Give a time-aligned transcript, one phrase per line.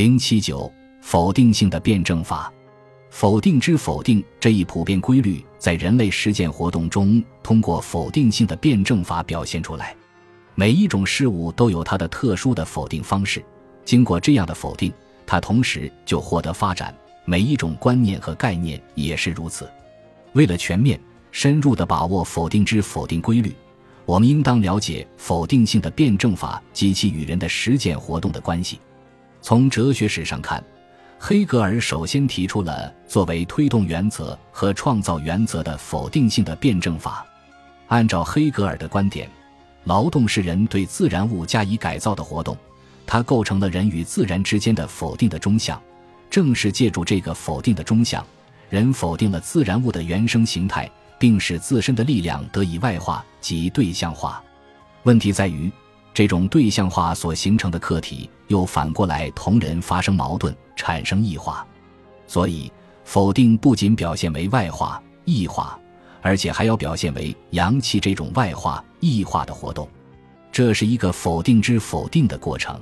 [0.00, 0.72] 零七九
[1.02, 2.50] 否定性的辩证法，
[3.10, 9.94] 否定之否定这一普遍规律，在人类实践活动中，通过否定性的辩证法表现出来。
[10.54, 13.44] 每一种事物都有它的特殊的否定方式，
[13.84, 14.90] 经过这样的否定，
[15.26, 16.96] 它同时就获得发展。
[17.26, 19.70] 每一种观念和概念也是如此。
[20.32, 20.98] 为了全面、
[21.30, 23.54] 深入地把握否定之否定规律，
[24.06, 28.80] 我们应当了解否定性的辩证法及其与人的实践活动的关系。
[29.42, 30.62] 从哲学史上看，
[31.18, 37.26] 黑格尔首先提出了作为推动原则和创造原则的否定性的辩证法。
[37.88, 39.28] 按照黑格尔的观点，
[39.84, 42.56] 劳动是人对自然物加以改造的活动，
[43.06, 45.80] 它构成了人与自然之间的否定的中项。
[46.28, 48.24] 正是借助这个否定的中项，
[48.68, 54.42] 人否定了自然物的原生形态，并使自身的力量得以外化及对象化。
[55.02, 55.72] 问题在于。
[56.12, 61.66] 这种对象化所形成的客体，又反过来同人发生矛盾，产生异化。
[62.26, 62.70] 所以，
[63.04, 65.78] 否定不仅表现为外化、异化，
[66.20, 69.88] 而且还要表现为阳气这种外化、异化的活动。
[70.52, 72.80] 这是一个否定之否定的过程。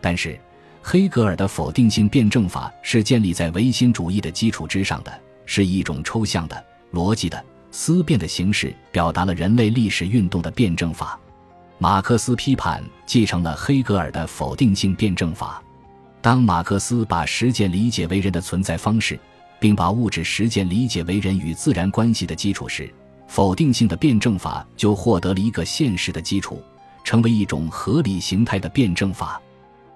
[0.00, 0.38] 但是，
[0.82, 11.18] 黑格尔的否定性辩证法是建立在唯心主义的基础之上的，是一种抽象的、逻辑的思辨的形式，表达了人类历史运动的辩证法。
[11.78, 15.62] 马克思批判继承了黑格尔的否定性辩证法。
[16.20, 19.18] 当马克思把实践理解为人的存在方式，
[19.58, 22.88] 并把物质实践理解为人与自然关系的基础时，
[23.26, 26.62] 否定性的辩证法就获得了一个现实的基础，
[27.02, 29.40] 成为一种合理形态的辩证法。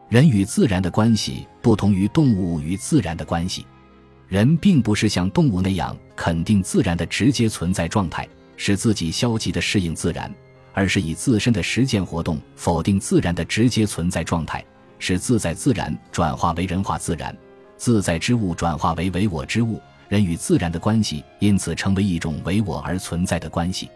[0.09, 3.65] 人与自然的关系不同于动物与自然的关系。
[4.29, 10.33] 人并不是像动物那样肯定自然的直接存在状态，使自己消极的适应自然。
[10.77, 14.63] 而是以自身的实践活动否定自然的直接存在状态，
[14.99, 17.35] 使自在自然转化为人化自然，
[17.79, 23.89] 自在之物转化为唯我之物，人与自然的关系因此成为一种唯我而存在的关系。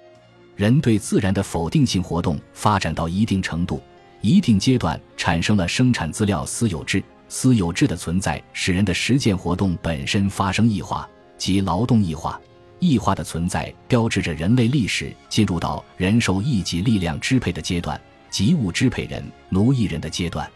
[0.56, 3.82] 人对自然的否定性活动发展到一定程度、
[4.22, 7.04] 一定阶段，产生了生产资料私有制。
[7.28, 11.06] 私有制的存在使人的实践活动本身发生异化，
[11.36, 12.40] 即劳动异化。
[12.80, 20.50] 异化的存在标志着人类历史进入到人受一己力量支配的阶段，即物支配人、奴役人的阶段。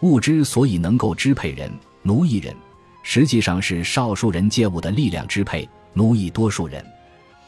[0.00, 1.70] 物之所以能够支配人、
[2.02, 2.54] 奴役人，
[3.02, 6.84] 实际上是少数人借物的力量支配、奴役多数人。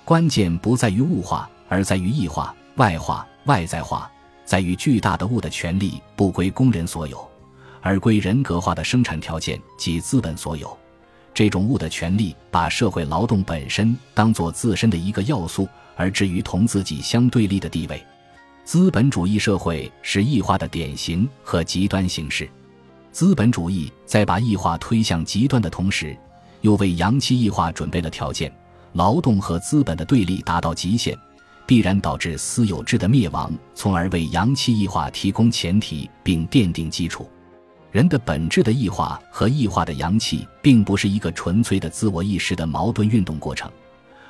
[0.04, 4.10] 关键不在于物化，而在于异化、外化、外在化，
[4.44, 7.30] 在于巨大的物的权利不归工人所有，
[7.82, 10.76] 而归人格化的生产条件及资本所有。
[11.38, 18.04] 这种物的权利，把社会劳动本身当作自身的一个要素，而置于同自己相对立的地位。
[18.64, 22.50] 资本主义社会是异化的典型和极端形式。
[23.12, 26.18] 资本主义在把异化推向极端的同时，
[26.62, 28.52] 又为阳气异化准备了条件。
[28.94, 31.16] 劳动和资本的对立达到极限，
[31.64, 37.30] 必然导致私有制的灭亡，从而为阳气异化提供前提并奠定基础。
[37.98, 43.68] 人的本质的异化和异化的阳气，并不是一个纯粹的自我意识的矛盾运动过程，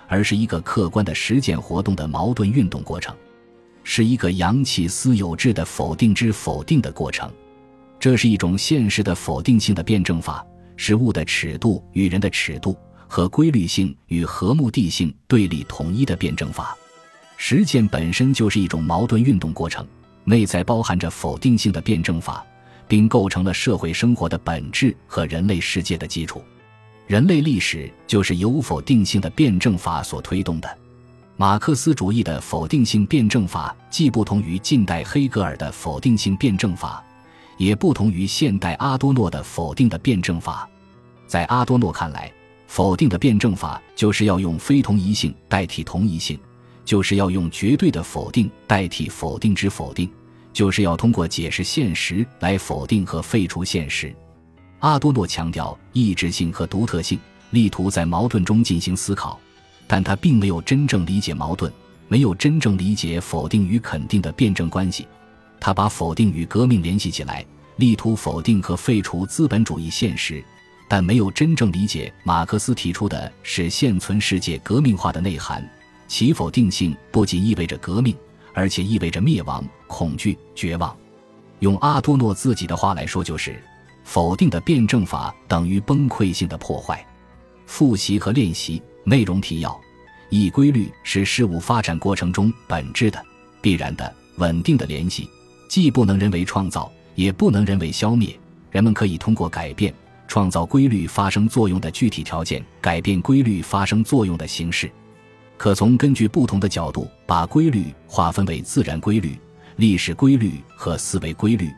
[0.06, 3.14] 而是一个客观的实践活动的矛盾运动过程，
[3.84, 7.30] 是一个阳气私有制的否定之否定的过程。
[8.00, 10.42] 这是一种现实的否定性的辩证法，
[10.78, 12.74] 是物的尺度与人的尺度
[13.06, 16.74] 和规律性与和目的性对立统一的辩证法。
[17.36, 19.86] 实践本身就是一种矛盾运动过程，
[20.24, 22.42] 内在包含着否定性的辩证法。
[22.88, 26.42] 并构成了社会生活的本质和人类世界的基础。
[27.06, 30.78] 人类历史就是由否定性的辩证法所推动的。
[31.36, 37.04] 马克思主义的否定性辩证法既不同于近代黑格尔的否定性辩证法，
[37.56, 40.68] 也不同于现代阿多诺的否定的辩证法。
[41.28, 42.32] 在阿多诺看来，
[42.66, 46.36] 否定的辩证法就是要用非同一性代替同一性，
[46.84, 50.10] 就是要用绝对的否定代替否定之否定。
[50.52, 54.14] 就是要通过解释现实来否定和废除现实。
[54.80, 57.18] 阿多诺强调意志性和独特性，
[57.50, 59.38] 力图在矛盾中进行思考，
[59.86, 61.72] 但他并没有真正理解矛盾，
[62.06, 65.06] 没有真正理解否定与肯定的辩证关系。
[65.60, 67.44] 他把否定与革命联系起来，
[67.76, 70.44] 力图否定和废除资本主义现实，
[70.88, 75.68] 但没有真正理解马克思提出的是现存世界革命化的内涵。
[76.06, 78.16] 其否定性不仅意味着革命。
[78.58, 80.94] 而且意味着灭亡、恐惧、绝望。
[81.60, 83.62] 用阿多诺自己的话来说，就是
[84.02, 87.06] 否定的辩证法等于崩溃性的破坏。
[87.66, 89.80] 复习和练习内容提要：
[90.28, 93.24] 一、规律是事物发展过程中本质的、
[93.62, 95.30] 必然的、稳定的联系，
[95.70, 98.36] 既不能人为创造，也不能人为消灭，
[98.72, 99.94] 人们可以通过改变
[100.26, 104.90] 创造规律发生作用的具体条件，改变规律发生作用的形式。
[105.58, 109.36] 可从根据不同的角度把规律划分为自然规律、
[109.74, 111.68] 历史规律和思维规律、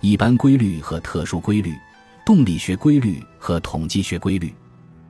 [0.00, 1.74] 一般规律和特殊规律、
[2.24, 4.52] 动力学规律和统计学规律。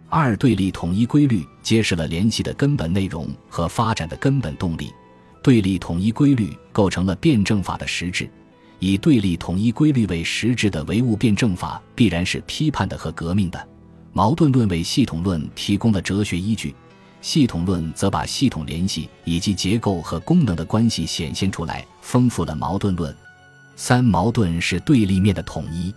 [0.09, 4.93] 二对立统一规律揭示了联系的根本内容和发展的根本动力。
[5.41, 8.29] 对立统一规律构成了辩证法的实质。
[8.81, 13.69] 以对立统一规律为实质的唯物辩证法必然是批判的和革命的。
[14.13, 16.75] 矛盾论为系统论提供了哲学依据。
[17.27, 23.13] 系统论则把系统联系以及结构和功能的关系显现出来，丰富了矛盾论。
[23.75, 25.93] 三矛盾是对立面的统一。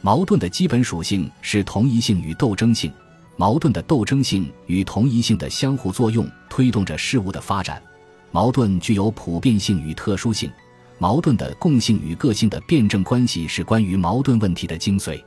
[0.00, 2.92] 矛盾的基本属性是同一性与斗争性，
[3.36, 7.80] 矛盾的斗争性与同一性的相互作用推动着事物的发展。
[8.32, 10.50] 矛盾具有普遍性与特殊性，
[10.98, 15.22] 矛盾的共性与个性的辩证关系是关于矛盾问题的精髓。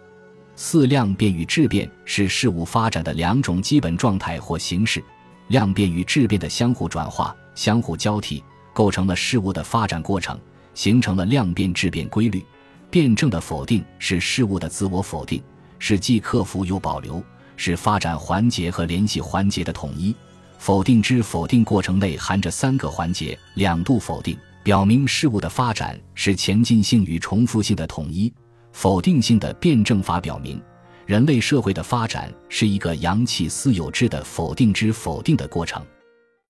[0.58, 5.02] 四量变与质变是事物发展的两种基本状态或形式。
[5.48, 10.40] 量变与质变的相互转化、相互交替，构成了事物的发展过程，
[10.74, 12.44] 形成了量变质变规律。
[12.90, 15.44] 辩证的否定是事物的自我否定，
[15.78, 17.22] 是既克服又保留，
[17.56, 20.16] 是发展环节和联系环节的统一。
[20.58, 28.32] 否定之否定过程内含着三个环节：两度否定，表明事物的发展是前进性与重复性的统一；
[28.72, 30.62] 否定性的辩证法表明。
[31.08, 35.82] 人类社会的发展是一个阳气私有制的否定之否定的过程。